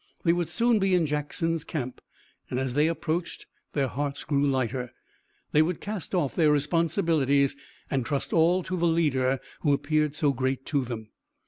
They 0.23 0.33
would 0.33 0.49
soon 0.49 0.79
be 0.79 0.95
in 0.95 1.05
Jackson's 1.05 1.63
camp, 1.63 2.01
and 2.49 2.59
as 2.59 2.73
they 2.73 2.87
approached 2.87 3.45
their 3.73 3.87
hearts 3.87 4.23
grew 4.23 4.43
lighter. 4.47 4.91
They 5.51 5.61
would 5.61 5.79
cast 5.79 6.15
off 6.15 6.33
their 6.35 6.49
responsibilities 6.51 7.55
and 7.87 8.03
trust 8.03 8.33
all 8.33 8.63
to 8.63 8.75
the 8.75 8.87
leader 8.87 9.39
who 9.59 9.73
appeared 9.73 10.15
so 10.15 10.33
great 10.33 10.65
to 10.65 10.83
them. 10.83 11.09